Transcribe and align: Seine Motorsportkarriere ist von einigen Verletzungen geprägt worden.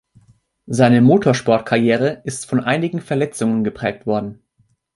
Seine 0.65 0.99
Motorsportkarriere 0.99 2.21
ist 2.23 2.47
von 2.47 2.59
einigen 2.59 3.01
Verletzungen 3.01 3.63
geprägt 3.63 4.07
worden. 4.07 4.41